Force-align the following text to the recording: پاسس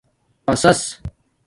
پاسس 0.47 0.81